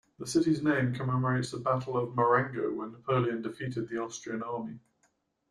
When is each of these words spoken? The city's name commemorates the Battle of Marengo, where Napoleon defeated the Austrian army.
The 0.17 0.25
city's 0.25 0.63
name 0.63 0.95
commemorates 0.95 1.51
the 1.51 1.59
Battle 1.59 1.95
of 1.95 2.15
Marengo, 2.15 2.73
where 2.73 2.87
Napoleon 2.89 3.43
defeated 3.43 3.87
the 3.87 4.01
Austrian 4.01 4.41
army. 4.41 4.79